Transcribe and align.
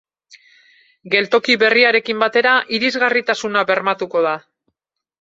Geltoki 1.15 1.59
berriarekin 1.65 2.25
batera 2.25 2.57
irisgarritasuna 2.81 3.67
bermatuko 3.75 4.29
da. 4.31 4.37